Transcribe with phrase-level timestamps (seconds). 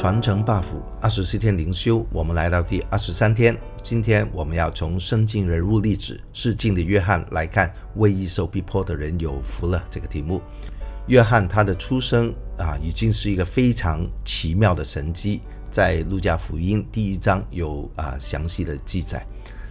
[0.00, 0.64] 传承 buff
[0.98, 3.54] 二十四天灵修，我们来到第二十三天。
[3.82, 10.40] 今天我们要从圣经人物例子示镜的约翰来看，为义受逼迫的人有福了这个题目。
[11.08, 19.26] 约翰他的出生啊，已经是一个非常奇妙的神迹，在路加福音第一章有啊详细的记载，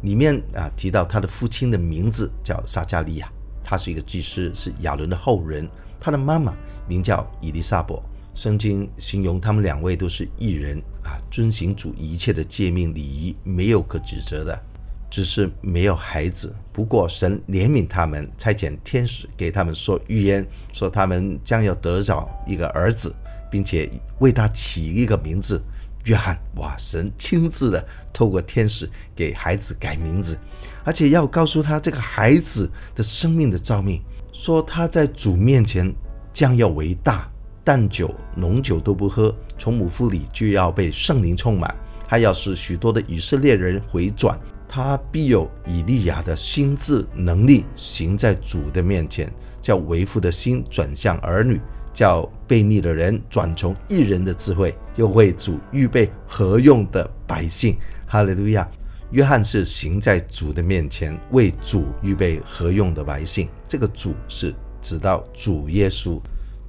[0.00, 3.28] 里面啊提到他的父亲的名字叫撒迦利亚，
[3.62, 5.68] 他是一个祭司，是亚伦的后人。
[6.00, 6.54] 他的妈妈
[6.88, 8.02] 名叫伊利撒伯，
[8.34, 14.60] 圣经形容他们两位都是异人啊，遵行主一切的诫命礼仪，没有可指责的，
[15.08, 16.54] 只是没有孩子。
[16.72, 23.14] 不过神怜悯他们，差遣天使给他们说预言，说他们将要得着一个儿子，
[23.48, 25.62] 并且为他起一个名字
[26.06, 26.36] 约翰。
[26.56, 30.36] 哇，神亲自的透过天使给孩子改名字，
[30.82, 34.02] 而且要告诉他这个孩子的生命的召命。
[34.32, 35.94] 说他在主面前
[36.32, 37.30] 将要为大，
[37.64, 41.74] 淡酒浓酒都不喝，从母腹里就要被圣灵充满。
[42.06, 51.58] 他要使许多的以色列人回转，他必有以利亚的心智能力，行在主的面前，叫为父的心转向儿女，
[51.92, 57.76] 叫悖逆的人转从一人的智慧，又为主预备合用的百姓。
[58.06, 58.68] 哈利路亚。
[59.10, 63.48] 约翰是行在主的面前，为主预备合用的百姓。
[63.68, 66.20] 这个主是指到主耶稣。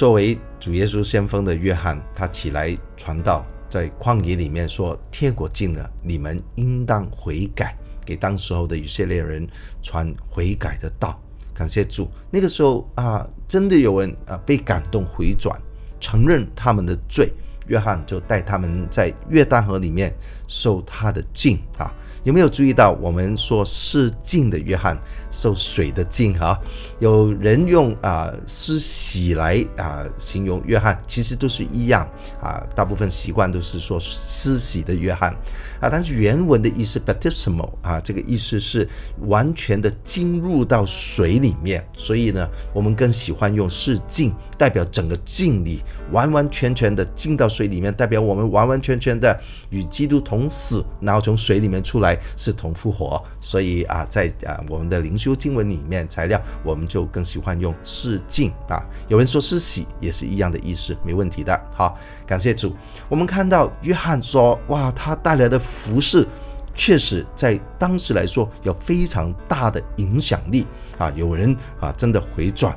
[0.00, 9.46] 作为主耶稣先锋的约翰，他起来传道，在旷野里面说：“天国近了，你们应当悔改。”给当时候的以色列人
[9.82, 11.20] 传悔改的道。
[11.52, 15.54] 感谢主，那个时候啊，真的有人啊被感动回转，
[16.00, 17.30] 承认他们的罪。
[17.70, 20.12] 约翰就带他们在约旦河里面
[20.48, 21.90] 受他的浸啊，
[22.24, 24.98] 有没有注意到我们说施浸的约翰
[25.30, 26.58] 受水的浸啊？
[26.98, 32.06] 有人用啊施洗来啊形容约翰，其实都是一样
[32.42, 35.32] 啊，大部分习惯都是说施洗的约翰
[35.80, 38.86] 啊，但是原文的意思 baptismo 啊，这个意思是
[39.28, 45.80] 完全的进入到水里面，所以呢，我们更喜欢用施浸，代表整个浸礼
[46.10, 47.59] 完完全全的进到水。
[47.60, 49.38] 水里面代表我们完完全全的
[49.68, 53.22] 与基督同死，然后从水里面出来是同复活。
[53.38, 58.82] 所以啊，在啊我们的灵修经文里面材料，我们就更喜欢用施浸啊。
[59.08, 61.60] 有人说施洗也是一样的意思，没问题的。
[61.70, 62.74] 好，感谢主。
[63.10, 66.26] 我们看到约翰说，哇，他带来的服事
[66.74, 70.66] 确实在当时来说有非常大的影响力
[70.96, 71.12] 啊。
[71.14, 72.74] 有人啊真的回转。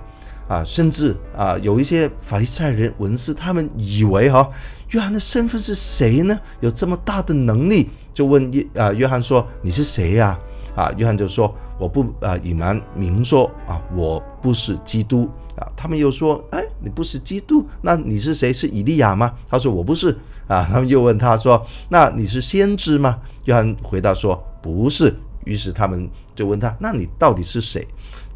[0.47, 4.49] 啊，甚至啊，有一些法利赛人、文士，他们以为哈、
[4.89, 6.39] 约翰的身份是谁呢？
[6.59, 10.37] 有这么大的能力，就问约啊，约翰说：“你是谁呀？”
[10.75, 18.51] 啊，约翰就说：“我不啊隐瞒明说啊，我不是基督啊。”他们又说：“哎，你不是基督，那你是谁？
[18.51, 20.17] 是以利亚吗？”他说：“我不是。”
[20.47, 25.15] 啊，他们又问他说：“那你是先知吗？”约翰回答说：“不是。”
[25.45, 27.87] 于是他们就问他：“那你到底是谁？”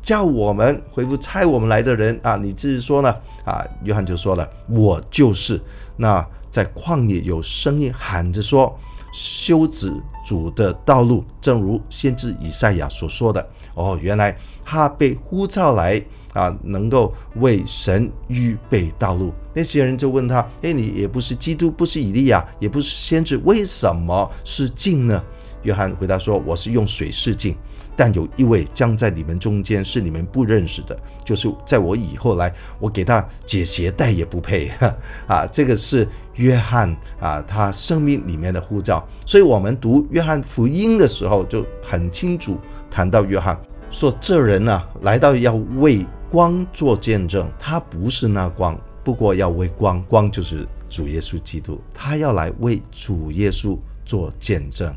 [0.08, 2.38] 叫我们回复差我们来的人啊！
[2.38, 3.14] 你自己说呢？
[3.44, 5.62] 啊，约翰就说了：“我就是。”
[5.98, 8.74] 那在旷野有声音喊着说
[9.12, 9.92] ：“修直
[10.26, 13.46] 主的道路，正如先知以赛亚所说的。”
[13.76, 16.02] 哦，原来他被呼召来
[16.32, 19.34] 啊，能够为神预备道路。
[19.54, 25.22] 那些人就问他：“诶，你也不是基督，不是以利亚，也不是先知，为什么是浸呢？”
[25.64, 27.56] 约翰回答说：“我是用水试镜。”
[27.96, 30.96] 但有一位将在你们中间，是你们不认识的，
[31.26, 34.72] 就是在我以后来，我给他解鞋带也不配
[35.26, 35.48] 啊！
[35.52, 39.04] 这个是约翰啊，他生命里面的护照。
[39.26, 42.60] 所以，我们读约翰福音的时候，就很清楚
[42.92, 53.76] 谈到约翰说：这人呢、来到要为光做见证，他不是那光，不过要为光，光就是主耶稣基督，他要来为主耶稣
[54.06, 54.94] 做见证，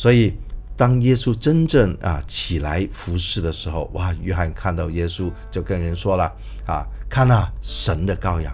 [0.00, 0.32] 所以。
[0.76, 4.14] 当耶稣真正啊起来服侍的时候，哇！
[4.22, 6.24] 约翰看到耶稣，就跟人说了
[6.66, 8.50] ：“啊，看那神的羔羊，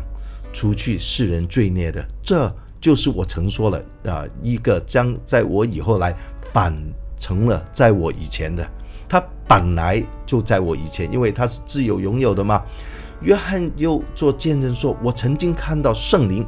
[0.52, 6.12] 除去世人罪孽的，这就是我曾说了啊，一个将在我以后来
[6.52, 6.74] 反
[7.16, 8.68] 成了在我以前的。
[9.08, 12.60] 他本来就在我以前，因为他是自有拥有的嘛。”
[13.22, 16.44] 约翰又做见证说：“我曾经看到圣灵。”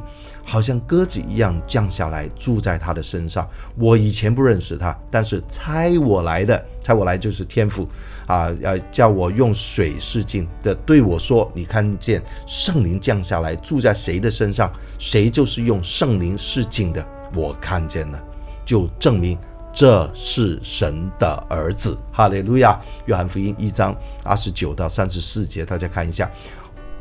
[0.49, 3.47] 好像鸽子一样降下来，住在他的身上。
[3.77, 7.87] 我以前不认识他，但是猜我来的，猜我来就是天父
[8.25, 17.05] 啊，要叫我用水试镜的，对我说：“你看见圣灵降下来，住在谁的身上，谁就是用圣灵试镜的。
[17.35, 18.19] 我看见了，
[18.65, 19.37] 就证明
[19.71, 22.79] 这是神的儿子。”哈利路亚！
[23.05, 26.29] 约翰福音一章二十九到三十四节，大家看一下。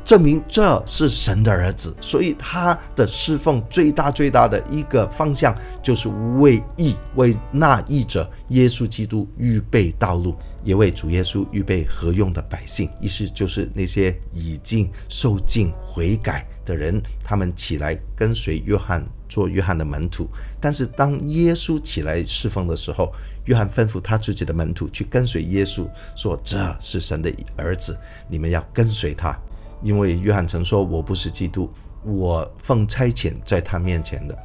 [0.08, 1.94] 证明这是神的儿子。
[2.00, 6.08] 所以他的侍奉最大最大的一个方向就是
[6.38, 10.34] 为义，为那义者耶稣基督预备道路，
[10.64, 12.88] 也为主耶稣预备合用的百姓。
[13.02, 19.04] 意思就是那些已经受尽悔改的人，他们起来跟随约翰。
[19.28, 20.26] 做约翰的门徒，
[20.58, 23.12] 但是当耶稣起来侍奉的时候，
[23.44, 27.94] 约翰吩咐他自己的门徒去跟随耶稣，说：“这是神的儿子，
[28.26, 29.38] 你们要跟随他。”
[29.82, 31.70] 因为约翰曾说：“我不是基督，
[32.04, 34.36] 我奉差遣在他面前的。”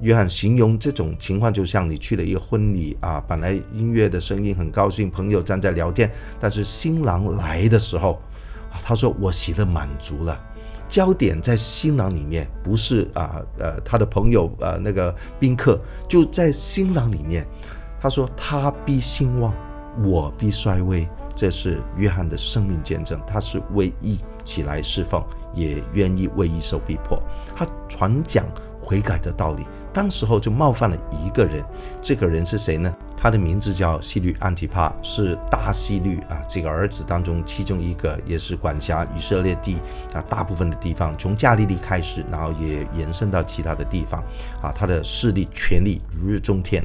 [0.00, 8.18] 约翰形容这种情况，就像你去了一个婚礼啊，本来音乐的声音很高兴，朋友站在聊天，但是新郎来的时候，
[8.84, 10.38] 他说：“我喜乐满足了。”
[10.88, 17.46] 焦点在新郎里面，不是啊，呃，他的朋友，呃，那个宾客就在新郎里面。
[18.00, 19.54] 他说：“他必兴旺，
[20.02, 21.06] 我必衰微。”
[21.36, 23.20] 这是约翰的生命见证。
[23.26, 27.22] 他是唯一起来侍奉，也愿意为一受逼迫。
[27.54, 28.44] 他传讲
[28.80, 31.62] 悔改的道理，当时候就冒犯了一个人。
[32.02, 32.92] 这个人是谁呢？
[33.16, 39.76] 他的名字叫西律安提帕，是大西律啊这个儿子当中其中一个，也是管辖以色列地
[40.14, 44.24] 啊大部分的地方，从加利利开始，然后也延伸到其他的地方
[44.62, 44.72] 啊。
[44.74, 46.84] 他的势力权力如日中天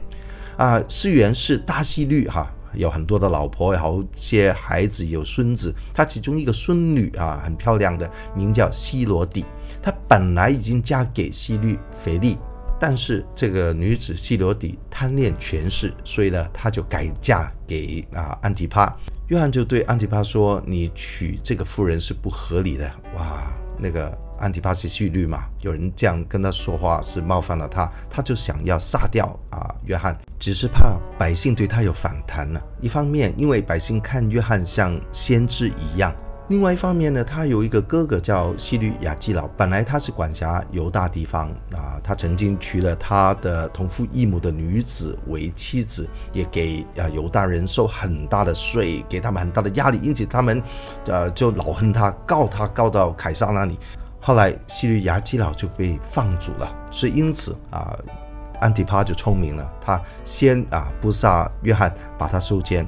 [0.58, 0.84] 啊。
[0.90, 5.74] 事缘是大西律哈、有很多的老婆，有好些孩子，有孙子。
[5.94, 9.46] 他其中一个孙女啊很漂亮的，名叫西罗底。
[9.82, 12.38] 她本来已经嫁给希律腓力。
[12.78, 18.94] 但是这个女子西罗底贪恋权势，所以呢，她就改嫁给啊安提帕。
[19.30, 32.62] 约翰就对安提帕说：“你娶这个妇人是不合理的。”哇，那个安提帕是希律嘛，有人这样跟他说话是冒犯了他，他就想要杀掉啊约翰，只是怕百姓对他有反弹呢。
[32.82, 36.14] 一方面，因为百姓看约翰像先知一样。
[36.50, 50.62] 另外一方面呢，他有一个哥哥叫西律亚基老，本来他是管辖犹大地方啊，他曾经娶了他的同父异母的女子为妻子，也给啊犹大人收很大的税，给他们很大的压力，因此他们
[51.08, 53.80] 呃就老恨他，告他告到凯撒那里。
[54.26, 57.96] 后来希律亚基老就被放逐了，所以因此啊，
[58.60, 62.88] 安提帕就聪明了，他先啊不杀约翰，把他收监。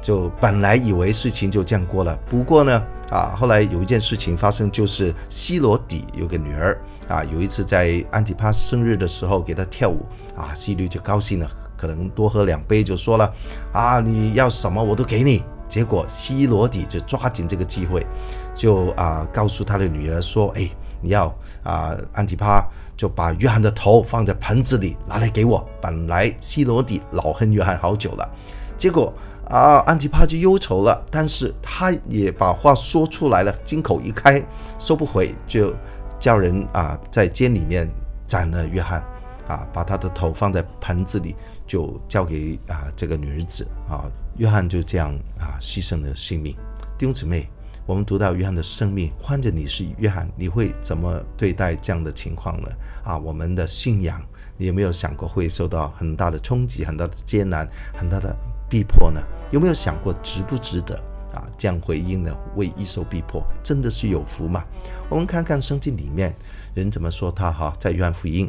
[0.00, 2.80] 就本来以为事情就这样过了，不过呢，
[3.10, 13.34] 啊，后来有一件事情发生，就是西罗底有个女儿啊，有一次在安提帕生日的时候给她跳舞啊，希律就高兴了，可能多喝两杯就说了
[13.72, 15.42] 啊，你要什么我都给你。
[15.68, 18.06] 结果西罗底就抓紧这个机会，
[18.54, 20.68] 就啊告诉他的女儿说，哎，
[21.00, 21.26] 你要
[21.62, 22.66] 啊安提帕
[22.96, 25.64] 就把约翰的头放在盆子里拿来给我。
[25.80, 28.28] 本来西罗底老恨约翰好久了，
[28.76, 29.12] 结果。
[29.50, 34.44] 啊，安提帕就忧愁了，但是他也把话说出来了，金口一开
[34.78, 35.74] 收不回，就
[36.20, 37.88] 叫人啊在监里面
[38.26, 39.02] 斩了约翰，
[39.46, 41.34] 啊把他的头放在盆子里，
[41.66, 44.04] 就交给啊这个女子啊，
[44.38, 46.54] 约翰就这样啊牺牲了性命。
[46.96, 47.48] 弟兄姊妹，
[47.84, 52.68] 我们读到约翰的生命，换着你是约翰，你会怎么对待这样的情况呢？
[53.02, 54.20] 啊，我们的信仰，
[54.56, 58.34] 你有没有想过会受到很大的冲击、很大的艰难、很大的
[58.68, 59.20] 逼迫呢？
[59.50, 60.94] 有没有想过值不值得
[61.32, 61.44] 啊？
[61.58, 62.32] 这样回应呢？
[62.54, 64.62] 为一受逼迫，真的是有福吗？
[65.08, 66.32] 我们看看圣经里面
[66.74, 68.48] 人怎么说他哈，在约翰福音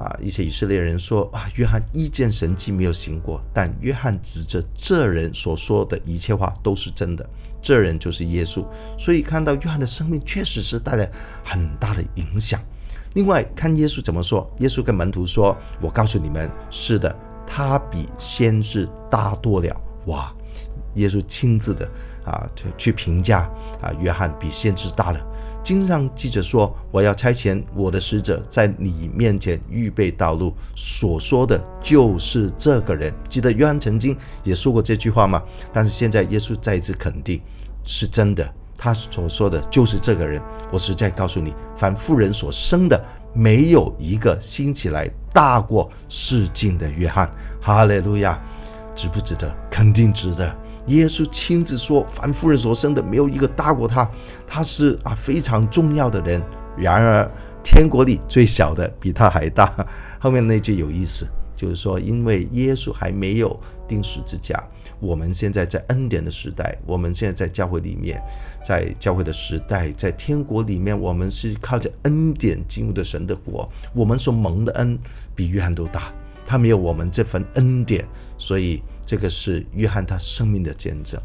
[0.00, 7.28] 啊，一些以色列人说啊，约翰一件神迹没有行过，但约翰指着这人所说的一切话都是真的，
[7.60, 8.64] 这人就是耶稣。
[8.98, 11.10] 所以看到约翰的生命确实是带来
[11.44, 12.58] 很大的影响。
[13.12, 17.14] 另外看耶稣怎么说，耶稣跟门徒说：“我告诉你们，是的，
[17.46, 20.32] 他比先知大多了。”哇，
[20.94, 21.86] 耶稣亲自的
[22.24, 23.40] 啊，去评价
[23.82, 25.20] 啊，约翰比先知大了。
[25.62, 33.12] 经上记着说：“我要差遣我的使者在你面前预备道路。”所说的就是这个人。
[33.28, 35.42] 记得约翰曾经也说过这句话吗？
[35.72, 37.40] 但是现在耶稣再一次肯定
[37.84, 40.40] 是真的，他所说的就是这个人。
[40.72, 43.02] 我实在告诉你，凡妇人所生的，
[43.32, 47.30] 没有一个兴起来大过世境的约翰。
[47.60, 48.40] 哈利路亚。
[49.00, 49.50] 值不值得？
[49.70, 50.54] 肯定值得。
[50.88, 54.06] 耶稣亲自说：“凡妇人所生的，没有一个大过他。
[54.46, 56.42] 他是啊非常重要的人。
[56.76, 57.30] 然而
[57.64, 59.72] 天国里最小的比他还大。
[60.20, 61.26] ”后面那句有意思，
[61.56, 64.62] 就是说，因为耶稣还没有钉十字架，
[64.98, 68.22] 我们现在在恩典的时代，我们现在在教会里面，
[68.62, 73.66] 在教会的时代，在天国里面，我们是靠着恩典进入的神的国。
[73.94, 74.98] 我们所蒙的恩
[75.34, 76.12] 比约翰都大。
[76.50, 78.04] 他没有我们这份恩典，
[78.36, 81.16] 所以这个是约翰他生命的见证。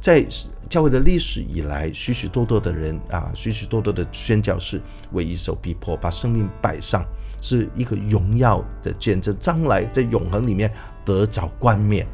[0.00, 0.26] 在
[0.68, 7.06] 教会的历史以来，许许多多的人啊，许许多多的宣教士为一手逼迫，把生命摆上，
[7.40, 10.68] 是一个荣耀的见证，将来在永恒里面
[11.04, 12.04] 得着冠冕。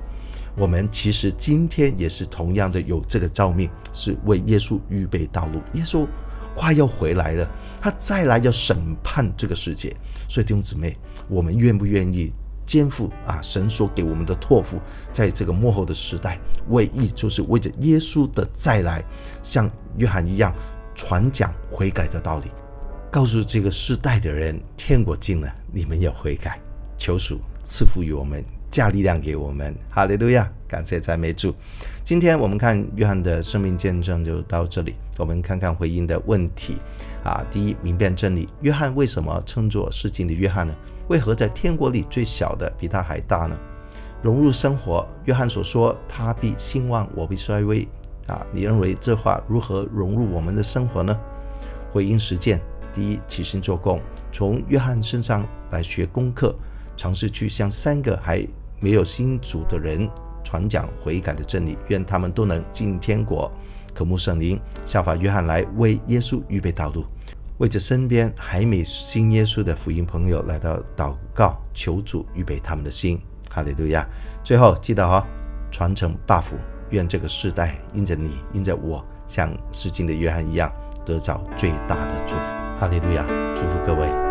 [0.55, 5.63] 我们其实今天也是同样的有这个照命，是为耶稣预备道路。
[5.73, 6.07] 耶稣
[6.55, 9.97] 快要回来了，他再来要审判这个世界。
[10.29, 10.95] 所以弟兄姊妹，
[11.31, 12.31] 我们愿不愿意
[12.69, 14.79] 肩负啊神所给我们的托付，
[15.11, 19.03] 在这个幕后的时代，为义就是为着耶稣的再来，
[19.43, 20.55] 像约翰一样
[20.95, 22.51] 传讲悔改的道理，
[23.11, 26.61] 告诉这个世代的人，天国近了，你们要悔改。
[26.99, 28.45] 求主赐福于我们。
[28.71, 30.47] 加力量给我们，哈利路亚！
[30.69, 31.55] 感谢赞美主。
[32.05, 34.95] 今天我们看约翰的生命见证就到这里。
[35.17, 36.77] 我们看看回应的问题
[37.25, 37.43] 啊。
[37.51, 38.47] 第一，明辨真理。
[38.61, 40.77] 约翰为什么称作示镜的约翰呢？
[41.09, 43.59] 为何在天国里最小的比他还大呢？
[44.23, 45.09] 融入生活。
[45.25, 47.89] 约翰所说他必兴旺，我必衰微
[48.27, 48.47] 啊。
[48.53, 51.19] 你认为这话如何融入我们的生活呢？
[51.91, 52.61] 回应实践。
[52.93, 56.55] 第一，起心做工，从约翰身上来学功课。
[56.97, 58.45] 尝试去向三个还
[58.81, 60.11] 没有信主的人
[60.49, 63.53] 传讲悔改的真理，愿他们都能进天国。
[63.95, 67.05] 渴慕圣灵，效法约翰来为耶稣预备道路，
[67.59, 73.21] 为着身边还没信耶稣的福音朋友来到祷告，求主预备他们的心。
[73.51, 74.09] 哈利路亚！
[74.43, 75.27] 最后记得哈、哦，
[75.71, 76.47] 传承 buff，
[76.89, 80.73] 愿这个世代因着你，因着我，像示镜的约翰一样，
[81.05, 82.57] 得着最大的祝福。
[82.81, 83.27] 哈利路亚！
[83.55, 84.28] 祝福各位。